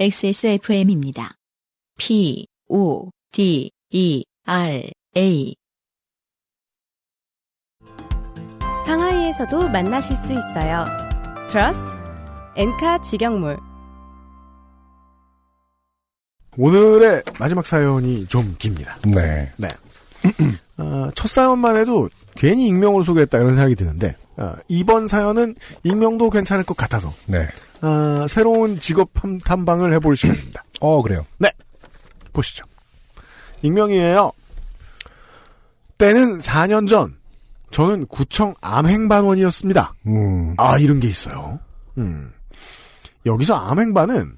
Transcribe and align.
XSFM입니다. 0.00 1.34
P, 1.98 2.46
O, 2.70 3.10
D, 3.32 3.70
E, 3.90 4.24
R, 4.46 4.90
A. 5.14 5.54
상하이에서도 8.86 9.68
만나실 9.68 10.16
수 10.16 10.32
있어요. 10.32 10.86
트러스트 11.50 11.84
엔카 12.56 13.02
직영몰 13.02 13.58
오늘의 16.56 17.22
마지막 17.38 17.66
사연이 17.66 18.26
좀 18.26 18.56
깁니다. 18.58 18.96
네. 19.04 19.52
어, 20.78 21.10
첫 21.14 21.28
사연만 21.28 21.76
해도 21.76 22.08
괜히 22.36 22.68
익명으로 22.68 23.04
소개했다 23.04 23.36
이런 23.36 23.54
생각이 23.54 23.74
드는데 23.74 24.16
어, 24.38 24.54
이번 24.66 25.08
사연은 25.08 25.56
익명도 25.84 26.30
괜찮을 26.30 26.64
것 26.64 26.74
같아서 26.74 27.12
네. 27.26 27.46
어, 27.82 28.26
새로운 28.28 28.78
직업 28.78 29.12
탐- 29.14 29.38
탐방을 29.38 29.92
해볼 29.94 30.16
시간입니다. 30.16 30.62
어, 30.80 31.02
그래요. 31.02 31.24
보시죠. 32.32 32.64
익명이에요. 33.62 34.32
때는 35.98 36.38
4년 36.38 36.88
전 36.88 37.16
저는 37.70 38.06
구청 38.06 38.54
암행반원이었습니다. 38.60 39.94
음. 40.06 40.54
아 40.58 40.78
이런 40.78 41.00
게 41.00 41.08
있어요. 41.08 41.58
음. 41.98 42.32
여기서 43.26 43.54
암행반은 43.54 44.36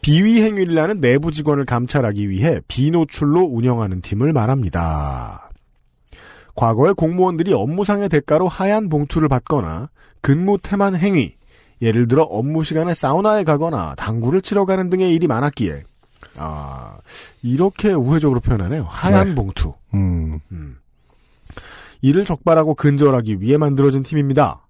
비위 0.00 0.42
행위를 0.42 0.78
하는 0.78 1.00
내부 1.00 1.30
직원을 1.32 1.64
감찰하기 1.64 2.28
위해 2.28 2.60
비노출로 2.68 3.40
운영하는 3.42 4.00
팀을 4.00 4.32
말합니다. 4.32 5.50
과거에 6.54 6.92
공무원들이 6.92 7.52
업무상의 7.52 8.08
대가로 8.08 8.48
하얀 8.48 8.88
봉투를 8.88 9.28
받거나 9.28 9.90
근무 10.20 10.58
태만 10.62 10.96
행위, 10.96 11.34
예를 11.82 12.08
들어 12.08 12.22
업무 12.22 12.64
시간에 12.64 12.94
사우나에 12.94 13.44
가거나 13.44 13.94
당구를 13.96 14.40
치러 14.40 14.64
가는 14.64 14.88
등의 14.88 15.14
일이 15.14 15.26
많았기에 15.26 15.82
아 16.36 16.96
이렇게 17.42 17.92
우회적으로 17.92 18.40
표현하네요. 18.40 18.84
하얀 18.88 19.30
네. 19.30 19.34
봉투. 19.34 19.74
음. 19.92 20.38
음. 20.52 20.78
이를 22.00 22.24
적발하고 22.24 22.74
근절하기 22.74 23.40
위해 23.40 23.56
만들어진 23.56 24.02
팀입니다. 24.02 24.66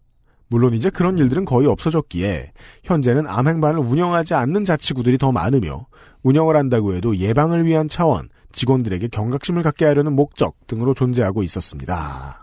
물론 0.48 0.74
이제 0.74 0.90
그런 0.90 1.16
일들은 1.16 1.44
거의 1.46 1.66
없어졌기에 1.66 2.52
현재는 2.84 3.26
암행반을 3.26 3.80
운영하지 3.80 4.34
않는 4.34 4.64
자치구들이 4.64 5.16
더 5.16 5.32
많으며 5.32 5.86
운영을 6.22 6.56
한다고 6.56 6.94
해도 6.94 7.16
예방을 7.16 7.64
위한 7.64 7.88
차원, 7.88 8.28
직원들에게 8.52 9.08
경각심을 9.08 9.62
갖게 9.62 9.86
하려는 9.86 10.12
목적 10.12 10.54
등으로 10.66 10.92
존재하고 10.92 11.42
있었습니다. 11.42 12.42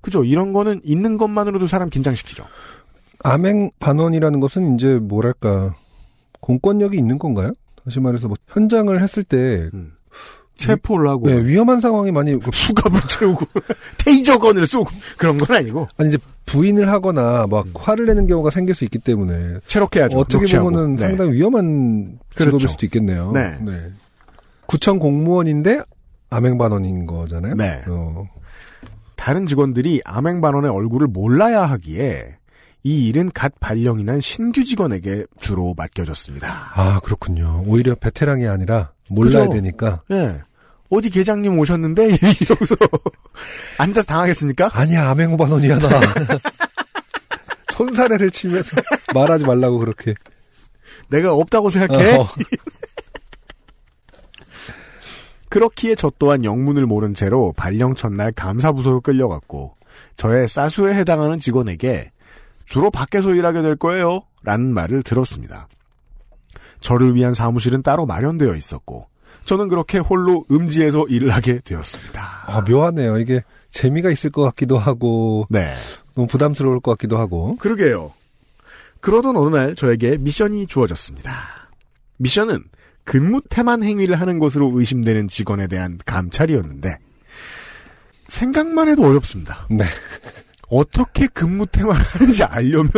그죠? 0.00 0.22
이런 0.22 0.52
거는 0.52 0.80
있는 0.84 1.16
것만으로도 1.16 1.66
사람 1.66 1.90
긴장시키죠. 1.90 2.44
암행 3.24 3.70
반원이라는 3.80 4.40
것은 4.40 4.74
이제 4.76 4.98
뭐랄까 4.98 5.74
공권력이 6.40 6.96
있는 6.96 7.18
건가요? 7.18 7.52
다시 7.84 8.00
말해서 8.00 8.28
뭐 8.28 8.36
현장을 8.48 9.00
했을 9.02 9.24
때 9.24 9.68
음. 9.74 9.92
체포를 10.54 11.08
하고 11.08 11.28
네, 11.28 11.44
위험한 11.44 11.80
상황이 11.80 12.10
많이 12.10 12.38
그- 12.38 12.50
수갑을 12.52 13.00
채우고 13.08 13.46
테이저건을 14.04 14.66
쏘고 14.66 14.90
그런 15.16 15.38
건 15.38 15.56
아니고 15.56 15.86
아니 15.96 16.08
이제 16.08 16.18
부인을 16.46 16.88
하거나 16.90 17.46
막 17.48 17.66
화를 17.74 18.06
내는 18.06 18.26
경우가 18.26 18.50
생길 18.50 18.74
수 18.74 18.84
있기 18.84 18.98
때문에 18.98 19.58
체력해야죠. 19.66 20.18
어떻게 20.18 20.38
녹취하고. 20.38 20.70
보면은 20.70 20.96
네. 20.96 21.06
상당히 21.06 21.32
위험한 21.34 22.18
직업일 22.32 22.46
그렇죠. 22.50 22.68
수도 22.68 22.86
있겠네요. 22.86 23.32
네. 23.32 23.56
구청 24.66 24.98
공무원인데 24.98 25.82
암행 26.30 26.58
반원인 26.58 27.06
거잖아요. 27.06 27.54
네. 27.54 27.82
어. 27.86 28.26
다른 29.16 29.46
직원들이 29.46 30.02
암행반원의 30.04 30.70
얼굴을 30.70 31.06
몰라야 31.08 31.62
하기에 31.64 32.36
이 32.84 33.08
일은 33.08 33.30
갓 33.32 33.58
발령이 33.60 34.04
난 34.04 34.20
신규 34.20 34.64
직원에게 34.64 35.24
주로 35.40 35.74
맡겨졌습니다. 35.76 36.72
아 36.74 37.00
그렇군요. 37.00 37.64
오히려 37.66 37.94
베테랑이 37.94 38.46
아니라 38.46 38.92
몰라야 39.10 39.44
그죠. 39.46 39.54
되니까 39.54 40.02
예. 40.10 40.40
어디 40.90 41.10
계장님 41.10 41.58
오셨는데 41.58 42.06
이러고서 42.40 42.76
앉아서 43.78 44.06
당하겠습니까? 44.06 44.70
아니야 44.72 45.10
암행 45.10 45.36
반원이야 45.36 45.78
나. 45.78 45.88
손사래를 47.72 48.30
치면서 48.30 48.76
말하지 49.14 49.44
말라고 49.44 49.78
그렇게. 49.78 50.14
내가 51.08 51.32
없다고 51.34 51.70
생각해? 51.70 52.16
어. 52.16 52.28
그렇기에 55.48 55.94
저 55.94 56.12
또한 56.18 56.44
영문을 56.44 56.86
모른 56.86 57.14
채로 57.14 57.54
발령 57.56 57.94
첫날 57.94 58.32
감사부서로 58.32 59.00
끌려갔고 59.00 59.74
저의 60.16 60.48
사수에 60.48 60.94
해당하는 60.94 61.38
직원에게 61.40 62.10
주로 62.68 62.90
밖에서 62.90 63.34
일하게 63.34 63.62
될 63.62 63.76
거예요. 63.76 64.20
라는 64.42 64.72
말을 64.74 65.02
들었습니다. 65.02 65.68
저를 66.80 67.14
위한 67.14 67.34
사무실은 67.34 67.82
따로 67.82 68.06
마련되어 68.06 68.54
있었고 68.54 69.08
저는 69.44 69.68
그렇게 69.68 69.98
홀로 69.98 70.44
음지에서 70.50 71.06
일을 71.08 71.30
하게 71.30 71.60
되었습니다. 71.64 72.44
아, 72.46 72.60
묘하네요. 72.60 73.18
이게 73.18 73.42
재미가 73.70 74.10
있을 74.10 74.30
것 74.30 74.42
같기도 74.42 74.78
하고 74.78 75.46
네. 75.48 75.74
너무 76.14 76.26
부담스러울 76.28 76.80
것 76.80 76.92
같기도 76.92 77.18
하고. 77.18 77.56
그러게요. 77.56 78.12
그러던 79.00 79.36
어느 79.36 79.54
날 79.54 79.74
저에게 79.74 80.18
미션이 80.18 80.66
주어졌습니다. 80.66 81.32
미션은 82.18 82.64
근무 83.04 83.40
태만 83.48 83.82
행위를 83.82 84.20
하는 84.20 84.38
것으로 84.38 84.78
의심되는 84.78 85.28
직원에 85.28 85.66
대한 85.66 85.98
감찰이었는데 86.04 86.98
생각만 88.28 88.88
해도 88.88 89.04
어렵습니다. 89.06 89.66
네. 89.70 89.84
어떻게 90.70 91.26
근무 91.28 91.66
태만을 91.66 92.00
하는지 92.02 92.44
알려면 92.44 92.90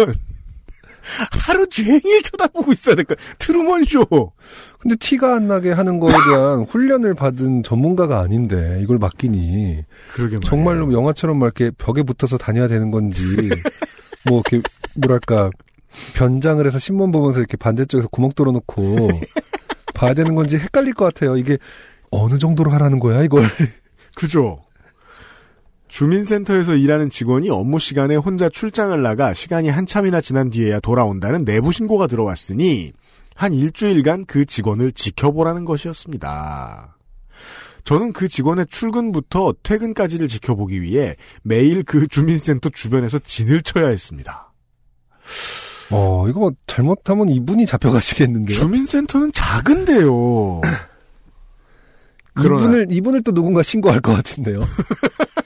하루 1.47 1.67
종일 1.69 2.01
쳐다보고 2.23 2.73
있어야 2.73 2.95
될 2.95 3.05
거야. 3.05 3.17
트루먼 3.39 3.85
쇼. 3.85 4.05
근데 4.79 4.97
티가 4.97 5.35
안 5.35 5.49
나게 5.49 5.73
하는 5.73 5.99
거에 5.99 6.13
대한 6.31 6.65
훈련을 6.65 7.15
받은 7.15 7.63
전문가가 7.63 8.21
아닌데 8.21 8.81
이걸 8.83 8.99
맡기니 8.99 9.85
그러게 10.13 10.37
말이에요. 10.37 10.41
정말로 10.41 10.93
영화처럼 10.93 11.39
막 11.39 11.47
이렇게 11.47 11.71
벽에 11.77 12.03
붙어서 12.03 12.39
다녀야 12.39 12.69
되는 12.69 12.91
건지 12.91 13.23
뭐 14.27 14.43
이렇게 14.47 14.63
뭐랄까 14.95 15.51
변장을 16.15 16.65
해서 16.67 16.79
신문 16.79 17.11
보면서 17.13 17.41
이렇게 17.41 17.57
반대쪽에서 17.57 18.09
구멍 18.09 18.31
뚫어놓고 18.33 19.09
봐야 19.95 20.15
되는 20.15 20.35
건지 20.35 20.57
헷갈릴 20.57 20.95
것 20.95 21.07
같아요. 21.07 21.37
이게 21.37 21.59
어느 22.11 22.39
정도로 22.39 22.71
하라는 22.73 23.01
거야 23.01 23.23
이걸. 23.23 23.45
그죠. 24.15 24.63
주민센터에서 25.91 26.77
일하는 26.77 27.11
직원이 27.11 27.51
업무 27.51 27.79
시간에 27.79 28.15
혼자 28.15 28.49
출장을 28.49 29.03
나가 29.03 29.35
시간이 29.35 29.69
한참이나 29.69 30.21
지난 30.21 30.49
뒤에야 30.51 30.81
돌아온다는 30.81 31.45
내부 31.45 31.73
신고가 31.73 32.07
들어왔으니 32.07 32.93
한 33.35 33.53
일주일간 33.53 34.27
그 34.27 34.45
직원을 34.45 34.93
지켜보라는 34.93 35.65
것이었습니다. 35.65 36.97
저는 37.83 38.13
그 38.13 38.29
직원의 38.29 38.67
출근부터 38.69 39.55
퇴근까지를 39.63 40.29
지켜보기 40.29 40.81
위해 40.81 41.17
매일 41.43 41.83
그 41.83 42.07
주민센터 42.07 42.69
주변에서 42.69 43.19
진을 43.19 43.63
쳐야 43.63 43.89
했습니다. 43.89 44.53
어 45.91 46.29
이거 46.29 46.53
잘못하면 46.69 47.29
이분이 47.29 47.67
잡혀가시겠는데요. 47.67 48.57
주민센터는 48.57 49.33
작은데요. 49.33 50.61
이분을 52.39 52.87
이분을 52.91 53.23
또 53.23 53.33
누군가 53.33 53.63
신고할 53.63 54.01
것 54.01 54.15
같은데요. 54.15 54.61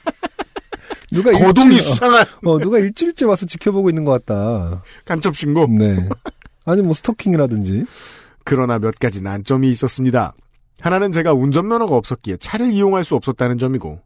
누가 1.15 1.31
거동이 1.33 1.77
일주일- 1.77 1.83
수상한 1.83 2.25
어, 2.45 2.59
누가 2.59 2.79
일주일째 2.79 3.25
와서 3.25 3.47
지켜보고 3.47 3.89
있는 3.91 4.05
것 4.05 4.25
같다. 4.25 4.83
간첩 5.05 5.37
신고. 5.37 5.67
네. 5.67 6.09
아니, 6.65 6.83
뭐, 6.83 6.95
스토킹이라든지. 6.95 7.85
그러나 8.45 8.79
몇 8.79 8.99
가지 8.99 9.21
난점이 9.23 9.71
있었습니다. 9.71 10.35
하나는 10.81 11.13
제가 11.13 11.33
운전면허가 11.33 11.95
없었기에 11.97 12.37
차를 12.39 12.73
이용할 12.73 13.05
수 13.05 13.15
없었다는 13.15 13.59
점이고, 13.59 14.01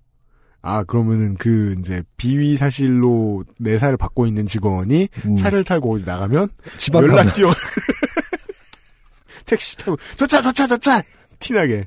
아, 0.63 0.83
그러면은 0.85 1.35
그, 1.37 1.75
이제, 1.79 2.03
비위 2.17 2.57
사실로 2.57 3.45
내사를 3.59 3.97
받고 3.97 4.27
있는 4.27 4.47
직원이 4.47 5.09
음, 5.25 5.37
차를 5.37 5.65
타고 5.65 5.95
어디 5.95 6.05
나가면 6.05 6.49
지방 6.77 7.05
연락. 7.05 7.33
뛰어. 7.35 7.51
택시 9.47 9.77
타고, 9.79 9.97
저차, 10.17 10.43
저차, 10.43 10.67
저차! 10.67 11.03
티나게. 11.39 11.87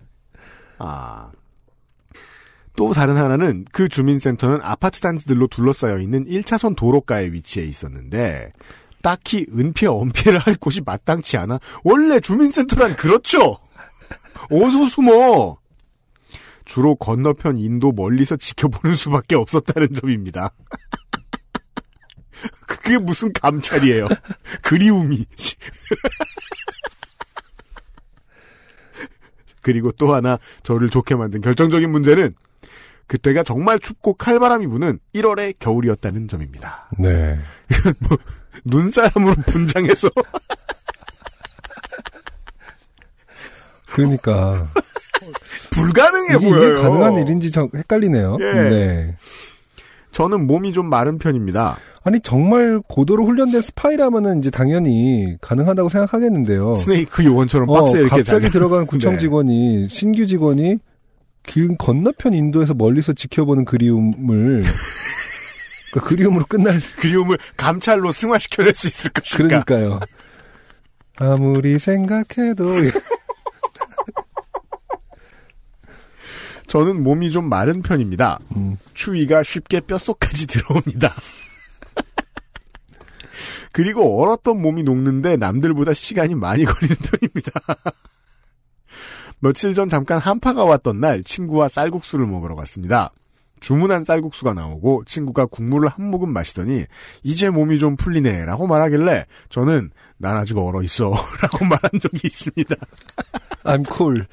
아. 0.80 1.30
또 2.76 2.94
다른 2.94 3.18
하나는 3.18 3.66
그 3.72 3.90
주민센터는 3.90 4.60
아파트 4.62 5.00
단지들로 5.02 5.48
둘러싸여 5.48 6.00
있는 6.00 6.26
1차선 6.26 6.76
도로가에 6.76 7.32
위치해 7.32 7.66
있었는데, 7.66 8.54
딱히 9.02 9.46
은폐, 9.54 9.88
엄폐를 9.88 10.40
할 10.40 10.56
곳이 10.56 10.82
마땅치 10.86 11.38
않아. 11.38 11.60
원래 11.84 12.20
주민센터란 12.20 12.96
그렇죠! 12.96 13.58
어서 14.50 14.86
숨어! 14.88 15.58
주로 16.66 16.96
건너편 16.96 17.58
인도 17.58 17.92
멀리서 17.92 18.38
지켜보는 18.38 18.96
수밖에 18.96 19.36
없었다는 19.36 19.94
점입니다. 19.96 20.54
그게 22.66 22.98
무슨 22.98 23.34
감찰이에요. 23.34 24.08
그리움이. 24.62 25.26
그리고 29.62 29.92
또 29.92 30.14
하나 30.14 30.40
저를 30.64 30.90
좋게 30.90 31.16
만든 31.16 31.42
결정적인 31.42 31.92
문제는 31.92 32.34
그때가 33.12 33.44
정말 33.44 33.78
춥고 33.78 34.13
칼바람이 34.13 34.68
부는 34.68 34.98
1월의 35.13 35.56
겨울이었다는 35.60 36.30
점입니다. 36.30 36.88
네. 36.98 37.38
눈사람으로 38.63 39.36
분장해서 39.48 40.08
그러니까 43.94 44.66
불가능해 45.72 46.38
이게, 46.38 46.50
보여요. 46.50 46.69
이게 46.72 46.81
가능한 46.81 47.18
일인지 47.18 47.52
좀 47.52 47.68
헷갈리네요. 47.75 48.38
예. 48.40 48.54
네. 48.69 49.16
저는 50.12 50.48
몸이 50.48 50.72
좀 50.72 50.90
마른 50.90 51.18
편입니다. 51.18 51.80
아니 52.06 52.22
정말 52.22 52.80
고도로 52.88 53.25
훈련된 53.25 53.62
스파이라면은 53.62 54.40
이제 54.40 54.50
당연히 54.50 55.36
가능하다고 55.42 55.90
생각하겠는데요. 55.90 56.75
스네이크 56.75 57.25
요원처럼 57.25 57.68
어, 57.69 57.74
박스에 57.74 58.00
이렇게 58.00 58.16
갑자기 58.18 58.44
잘- 58.44 58.52
들어간 58.52 58.86
구청 58.86 59.13
네. 59.13 59.19
직원이 59.19 59.90
신규 59.90 60.25
직원이 60.25 60.78
길 61.46 61.76
건너편 61.78 62.34
인도에서 62.34 62.74
멀리서 62.74 63.14
지켜보는 63.14 63.66
그리움을 63.66 64.64
그 65.94 66.00
그리움으로 66.00 66.46
끝날 66.46 66.80
그리움을 66.98 67.38
감찰로 67.58 68.12
승화시켜낼 68.12 68.74
수 68.74 68.88
있을 68.88 69.10
것인가. 69.12 69.64
그러니까요. 69.64 70.00
아무리 71.18 71.78
생각해도 71.78 72.66
저는 76.68 77.04
몸이 77.04 77.32
좀 77.32 77.50
마른 77.50 77.82
편입니다. 77.82 78.40
음, 78.56 78.78
추위가 78.94 79.44
쉽게 79.44 79.82
뼛속까지 79.82 80.48
들어옵니다. 80.48 81.14
그리고 83.74 84.22
얼었던 84.22 84.62
몸이 84.62 84.84
녹는데 84.84 85.36
남들보다 85.36 85.94
시간이 85.94 86.36
많이 86.36 86.64
걸리는 86.64 86.96
편입니다. 86.96 87.52
며칠 89.42 89.74
전 89.74 89.90
잠깐 89.90 90.20
한파가 90.20 90.64
왔던 90.64 91.00
날 91.00 91.24
친구와 91.24 91.68
쌀국수를 91.68 92.26
먹으러 92.28 92.56
갔습니다. 92.56 93.12
주문한 93.60 94.04
쌀국수가 94.04 94.54
나오고 94.54 95.04
친구가 95.06 95.46
국물을 95.48 95.90
한 95.90 96.10
모금 96.10 96.32
마시더니 96.34 96.86
이제 97.24 97.50
몸이 97.50 97.78
좀 97.80 97.96
풀리네 97.96 98.46
라고 98.46 98.66
말하길래 98.68 99.26
저는 99.50 99.92
난 100.18 100.38
아직 100.38 100.58
얼어 100.58 100.82
있어 100.84 101.12
라고 101.42 101.66
말한 101.66 101.92
적이 102.02 102.22
있습니다. 102.24 102.76
I'm 103.64 103.86
cool. 103.96 104.26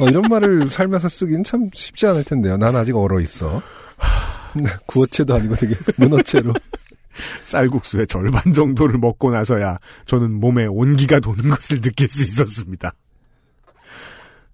어, 0.00 0.06
이런 0.06 0.22
말을 0.22 0.68
살면서 0.70 1.08
쓰긴 1.08 1.44
참 1.44 1.68
쉽지 1.72 2.06
않을 2.06 2.24
텐데요. 2.24 2.56
난 2.56 2.74
아직 2.76 2.96
얼어 2.96 3.20
있어. 3.20 3.62
구어체도 4.86 5.34
아니고 5.34 5.54
되게 5.54 5.74
문어체로. 5.96 6.52
쌀국수의 7.44 8.06
절반 8.06 8.52
정도를 8.52 8.98
먹고 8.98 9.30
나서야 9.30 9.78
저는 10.06 10.32
몸에 10.32 10.66
온기가 10.66 11.20
도는 11.20 11.50
것을 11.50 11.80
느낄 11.80 12.08
수 12.08 12.22
있었습니다. 12.22 12.94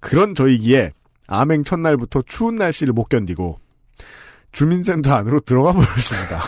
그런 0.00 0.34
저이기에 0.34 0.92
암행 1.26 1.64
첫날부터 1.64 2.22
추운 2.26 2.54
날씨를 2.56 2.92
못 2.92 3.08
견디고 3.08 3.58
주민센터 4.52 5.14
안으로 5.14 5.40
들어가 5.40 5.72
버렸습니다. 5.72 6.42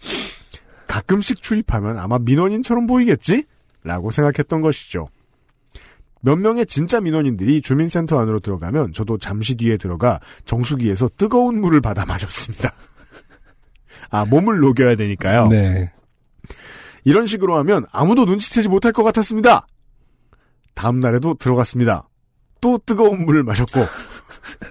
가끔씩 0.86 1.42
출입하면 1.42 1.98
아마 1.98 2.18
민원인처럼 2.18 2.86
보이겠지? 2.86 3.44
라고 3.82 4.10
생각했던 4.10 4.60
것이죠. 4.60 5.08
몇 6.20 6.36
명의 6.36 6.64
진짜 6.64 7.00
민원인들이 7.00 7.60
주민센터 7.60 8.18
안으로 8.18 8.40
들어가면 8.40 8.92
저도 8.92 9.18
잠시 9.18 9.56
뒤에 9.56 9.76
들어가 9.76 10.20
정수기에서 10.46 11.10
뜨거운 11.18 11.60
물을 11.60 11.80
받아 11.80 12.06
마셨습니다. 12.06 12.72
아, 14.10 14.24
몸을 14.24 14.58
녹여야 14.58 14.96
되니까요. 14.96 15.48
네. 15.48 15.92
이런 17.04 17.26
식으로 17.26 17.56
하면 17.58 17.84
아무도 17.92 18.24
눈치채지 18.24 18.68
못할 18.68 18.92
것 18.92 19.02
같았습니다. 19.04 19.66
다음 20.74 21.00
날에도 21.00 21.34
들어갔습니다. 21.34 22.08
또 22.60 22.78
뜨거운 22.84 23.24
물을 23.24 23.42
마셨고 23.42 23.86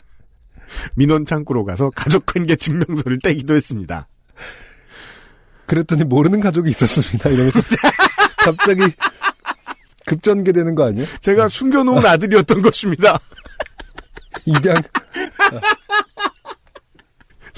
민원 0.95 1.25
창구로 1.25 1.63
가서 1.63 1.91
가족 1.91 2.25
관계 2.25 2.56
증명서를 2.56 3.19
떼기도 3.21 3.56
했습니다. 3.56 4.07
그랬더니 5.65 6.03
모르는 6.03 6.41
가족이 6.41 6.69
있었습니다. 6.71 7.30
이러면서 7.30 7.62
갑자기 8.38 8.81
급전개되는 10.06 10.75
거 10.75 10.88
아니에요? 10.88 11.07
제가 11.21 11.47
숨겨놓은 11.47 12.06
아들이었던 12.06 12.62
것입니다. 12.62 13.19
입양 14.45 14.75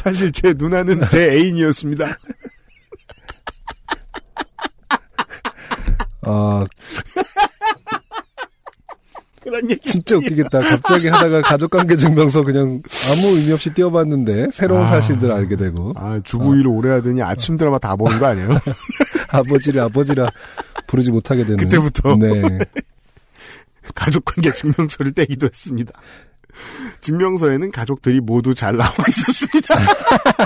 사실 0.05 0.31
제 0.31 0.53
누나는 0.55 1.01
제 1.09 1.31
애인이었습니다. 1.31 2.05
아 6.21 6.63
그런 9.41 9.71
얘기. 9.71 9.89
진짜 9.89 10.15
웃기겠다. 10.15 10.59
갑자기 10.59 11.07
하다가 11.07 11.41
가족관계 11.41 11.95
증명서 11.97 12.43
그냥 12.43 12.83
아무 13.09 13.35
의미 13.35 13.51
없이 13.51 13.71
띄워봤는데 13.71 14.49
새로운 14.53 14.83
아. 14.83 14.87
사실들 14.87 15.31
알게 15.31 15.55
되고 15.55 15.91
아, 15.95 16.19
주부 16.23 16.55
일을 16.55 16.67
오래 16.67 16.91
하더니 16.91 17.23
아침 17.23 17.57
드라마 17.57 17.79
다 17.79 17.95
보는 17.95 18.19
거 18.19 18.27
아니에요? 18.27 18.49
아버지를 19.29 19.81
아버지라 19.81 20.29
부르지 20.85 21.09
못하게 21.09 21.43
되는 21.45 21.57
그때부터. 21.57 22.15
네. 22.17 22.59
가족관계 23.95 24.51
증명서를 24.53 25.13
떼기도 25.13 25.47
했습니다. 25.47 25.93
증명서에는 27.01 27.71
가족들이 27.71 28.19
모두 28.21 28.53
잘 28.53 28.77
나와 28.77 28.91
있었습니다. 29.07 29.75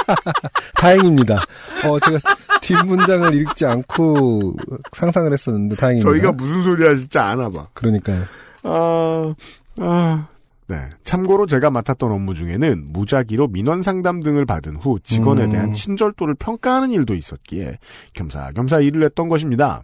다행입니다. 0.75 1.41
어 1.85 1.99
제가 1.99 2.19
뒷문장을 2.61 3.33
읽지 3.33 3.65
않고 3.65 4.55
상상을 4.93 5.31
했었는데 5.31 5.75
다행입니다. 5.75 6.09
저희가 6.09 6.31
무슨 6.33 6.63
소리 6.63 6.85
하실지 6.85 7.17
아나 7.17 7.49
봐. 7.49 7.67
그러니까요. 7.73 8.23
아, 8.63 9.33
아. 9.77 10.27
네. 10.67 10.87
참고로 11.03 11.47
제가 11.47 11.71
맡았던 11.71 12.11
업무 12.11 12.35
중에는 12.35 12.89
무작위로 12.89 13.47
민원 13.47 13.81
상담 13.81 14.21
등을 14.21 14.45
받은 14.45 14.75
후 14.75 14.99
직원에 14.99 15.45
음. 15.45 15.49
대한 15.49 15.73
친절도를 15.73 16.35
평가하는 16.35 16.91
일도 16.91 17.15
있었기에 17.15 17.79
겸사겸사 18.13 18.81
일을 18.81 19.03
했던 19.03 19.29
것입니다. 19.29 19.83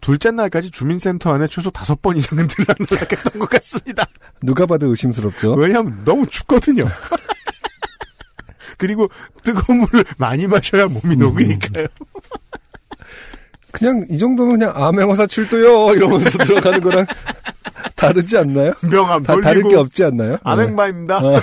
둘째 0.00 0.30
날까지 0.30 0.70
주민센터 0.70 1.32
안에 1.32 1.46
최소 1.48 1.70
다섯 1.70 2.00
번 2.00 2.16
이상은 2.16 2.46
들락날락했던 2.46 3.38
것 3.38 3.50
같습니다. 3.50 4.04
누가 4.42 4.66
봐도 4.66 4.86
의심스럽죠. 4.86 5.52
왜냐하면 5.54 6.02
너무 6.04 6.26
춥거든요. 6.26 6.82
그리고 8.78 9.08
뜨거운 9.42 9.80
물을 9.80 10.04
많이 10.16 10.46
마셔야 10.46 10.86
몸이 10.86 11.16
녹으니까요. 11.16 11.86
그냥 13.72 14.04
이 14.10 14.18
정도면 14.18 14.58
그냥 14.58 14.72
암행어사 14.74 15.26
출도요 15.26 15.94
이러면서 15.94 16.38
들어가는 16.38 16.80
거랑 16.80 17.06
다르지 17.94 18.38
않나요? 18.38 18.72
명함 18.80 19.22
다, 19.22 19.38
다를 19.40 19.62
게 19.62 19.76
없지 19.76 20.02
않나요? 20.04 20.38
안행바입니다. 20.42 21.18
어, 21.18 21.42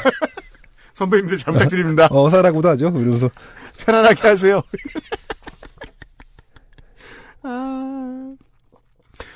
선배님들 0.93 1.37
잘 1.37 1.53
부탁드립니다. 1.53 2.07
어, 2.09 2.25
어사라고도 2.25 2.69
하죠. 2.69 2.87
이러면서 2.89 3.29
편안하게 3.85 4.27
하세요. 4.27 4.61
아. 7.47 8.35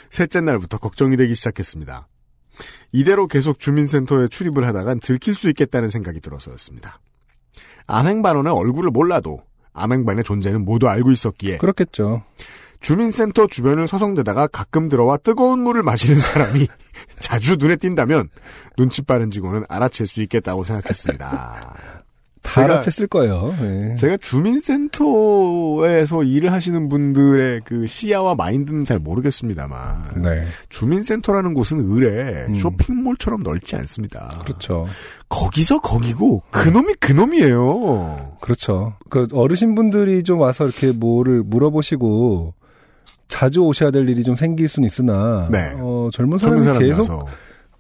셋째 0.10 0.42
날부터 0.42 0.78
걱정이 0.78 1.18
되기 1.18 1.36
시작했습니다. 1.36 2.08
이대로 2.92 3.28
계속 3.28 3.60
주민센터에 3.60 4.28
출입을 4.28 4.68
하다간 4.68 5.00
들킬 5.00 5.34
수 5.34 5.50
있겠다는 5.50 5.90
생각이 5.90 6.20
들어서였습니다. 6.20 7.00
암행반원의 7.88 8.54
얼굴을 8.54 8.92
몰라도 8.92 9.42
암행반의 9.74 10.24
존재는 10.24 10.66
모두 10.66 10.90
알고 10.90 11.12
있었기에 11.12 11.58
그렇겠죠. 11.58 12.24
주민센터 12.82 13.48
주변을 13.48 13.88
서성대다가 13.88 14.48
가끔 14.48 14.90
들어와 14.90 15.18
뜨거운 15.18 15.60
물을 15.60 15.84
마시는 15.84 16.20
사람이 16.20 16.68
자주 17.20 17.56
눈에 17.56 17.76
띈다면 17.76 18.30
눈치 18.76 19.04
빠른 19.04 19.30
직원은 19.30 19.66
알아챌 19.70 20.06
수 20.06 20.22
있겠다고 20.24 20.64
생각했습니다. 20.64 22.01
다 22.42 22.68
알아챘을 22.68 23.10
거예요. 23.10 23.54
네. 23.62 23.96
제가 23.96 24.18
주민센터에서 24.18 26.24
일을 26.24 26.52
하시는 26.52 26.90
분들의 26.90 27.62
그 27.66 27.88
시야와 27.88 28.36
마인드는 28.36 28.84
잘 28.84 29.00
모르겠습니다만 29.00 30.22
네. 30.22 30.44
주민센터라는 30.70 31.54
곳은 31.54 31.80
의뢰 31.80 32.46
음. 32.48 32.56
쇼핑몰처럼 32.56 33.44
넓지 33.44 33.76
않습니다. 33.78 34.42
그렇죠. 34.44 34.86
거기서 35.30 35.82
거기고 35.82 36.44
그놈이 36.52 36.96
그놈이에요. 36.96 38.38
그렇죠. 38.42 38.94
그 39.10 39.28
어르신분들이 39.32 40.24
좀 40.24 40.40
와서 40.40 40.66
이렇게 40.66 40.92
뭐를 40.92 41.44
물어보시고 41.44 42.54
자주 43.28 43.62
오셔야 43.62 43.92
될 43.92 44.10
일이 44.10 44.24
좀 44.24 44.36
생길 44.36 44.68
수는 44.68 44.88
있으나 44.88 45.48
네. 45.50 45.74
어, 45.78 46.10
젊은 46.12 46.38
사람이 46.38 46.60
계속 46.60 46.74
사람이라서 46.74 47.26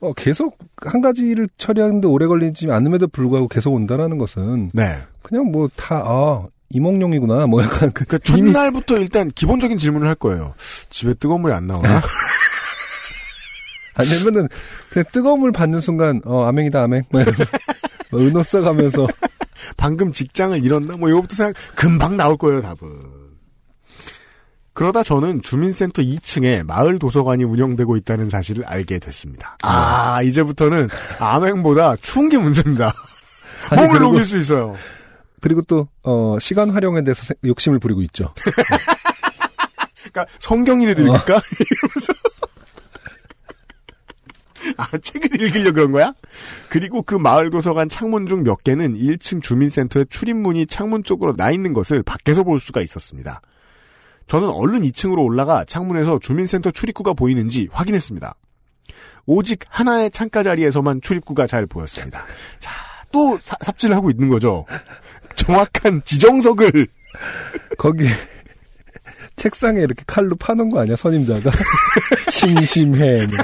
어, 0.01 0.13
계속 0.13 0.57
한 0.77 1.01
가지 1.01 1.23
일을 1.27 1.47
처리하는데 1.57 2.07
오래 2.07 2.25
걸리지 2.27 2.71
않음에도 2.71 3.07
불구하고 3.07 3.47
계속 3.47 3.73
온다라는 3.73 4.17
것은 4.17 4.71
네. 4.73 4.97
그냥 5.21 5.51
뭐 5.51 5.69
다 5.75 5.95
아, 6.05 6.45
이몽룡이구나 6.69 7.45
뭐 7.47 7.61
약간 7.61 7.91
그 7.91 8.05
그러니까 8.05 8.17
첫날부터 8.19 8.97
일단 8.97 9.29
기본적인 9.29 9.77
질문을 9.77 10.07
할 10.07 10.15
거예요. 10.15 10.53
집에 10.89 11.13
뜨거운 11.13 11.41
물이 11.41 11.53
안 11.53 11.67
나오나? 11.67 12.01
아니면은 13.93 14.47
그냥 14.89 15.05
뜨거운 15.11 15.39
물 15.41 15.51
받는 15.51 15.81
순간 15.81 16.21
어 16.25 16.45
아맹이다 16.45 16.81
아맹 16.81 17.03
뭐 17.09 17.21
이러면서 17.21 17.45
은호 18.13 18.43
써가면서 18.43 19.07
방금 19.77 20.11
직장을 20.11 20.63
잃었나? 20.63 20.97
뭐 20.97 21.09
이거부터 21.09 21.35
생각 21.35 21.55
금방 21.75 22.17
나올 22.17 22.37
거예요, 22.37 22.61
답은. 22.61 23.20
그러다 24.81 25.03
저는 25.03 25.43
주민센터 25.43 26.01
2층에 26.01 26.65
마을 26.65 26.97
도서관이 26.97 27.43
운영되고 27.43 27.97
있다는 27.97 28.31
사실을 28.31 28.65
알게 28.65 28.97
됐습니다. 28.97 29.55
아, 29.61 30.23
이제부터는 30.23 30.89
암행보다 31.19 31.97
추운 31.97 32.29
게 32.29 32.39
문제입니다. 32.39 32.91
몸을 33.75 33.89
그리고- 33.89 34.03
녹일 34.05 34.25
수 34.25 34.39
있어요. 34.39 34.75
그리고 35.39 35.61
또 35.67 35.87
어, 36.01 36.37
시간 36.41 36.71
활용에 36.71 37.03
대해서 37.03 37.23
세- 37.23 37.35
욕심을 37.45 37.77
부리고 37.77 38.01
있죠. 38.01 38.33
그러니까 40.11 40.25
성경이라도 40.39 41.03
읽을까? 41.03 41.39
이러면서 41.69 42.13
아, 44.77 44.97
책을 44.97 45.39
읽으려 45.43 45.73
그런 45.73 45.91
거야? 45.91 46.13
그리고 46.69 47.03
그 47.03 47.13
마을 47.13 47.51
도서관 47.51 47.87
창문 47.87 48.25
중 48.25 48.43
몇 48.43 48.63
개는 48.63 48.97
1층 48.97 49.43
주민센터의 49.43 50.07
출입문이 50.09 50.65
창문 50.65 51.03
쪽으로 51.03 51.35
나 51.35 51.51
있는 51.51 51.71
것을 51.73 52.01
밖에서 52.01 52.41
볼 52.43 52.59
수가 52.59 52.81
있었습니다. 52.81 53.41
저는 54.31 54.47
얼른 54.49 54.83
2층으로 54.83 55.25
올라가 55.25 55.65
창문에서 55.65 56.19
주민센터 56.19 56.71
출입구가 56.71 57.11
보이는지 57.15 57.67
확인했습니다. 57.73 58.33
오직 59.25 59.59
하나의 59.67 60.09
창가 60.09 60.41
자리에서만 60.41 61.01
출입구가 61.01 61.47
잘 61.47 61.65
보였습니다. 61.65 62.23
자, 62.59 62.71
또 63.11 63.37
사- 63.41 63.57
삽질을 63.61 63.93
하고 63.93 64.09
있는 64.09 64.29
거죠. 64.29 64.65
정확한 65.35 66.01
지정석을 66.05 66.87
거기 67.77 68.07
책상에 69.35 69.81
이렇게 69.81 70.01
칼로 70.07 70.37
파는 70.37 70.69
거 70.69 70.79
아니야 70.79 70.95
선임자가 70.95 71.51
심심해 72.31 73.27
뭐. 73.27 73.37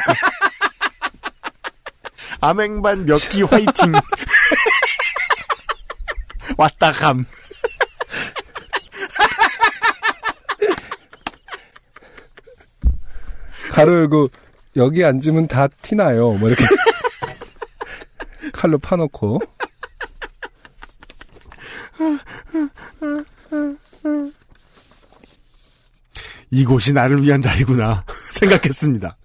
암행반 2.40 3.06
몇 3.06 3.18
끼 3.30 3.42
화이팅. 3.44 3.92
왔다 6.58 6.94
감. 6.94 7.26
가로 13.78 13.94
열고 13.94 14.30
여기 14.76 15.06
앉으면 15.06 15.48
다 15.48 15.68
티나요 15.84 16.32
뭐 16.32 16.50
이렇게 16.50 16.66
칼로 18.52 18.80
파놓고 18.80 19.40
이곳이 26.50 26.92
나를 26.94 27.22
위한 27.22 27.42
자리구나 27.42 28.04
생각했습니다. 28.32 29.16